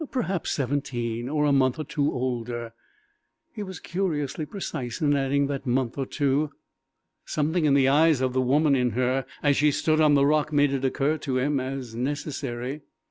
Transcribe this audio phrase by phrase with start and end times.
[0.09, 2.73] Perhaps seventeen, or a month or two older;
[3.53, 6.49] he was curiously precise in adding that month or two.
[7.23, 7.85] Something in the
[8.43, 11.93] woman of her as she stood on the rock made it occur to him as
[11.93, 12.81] necessary.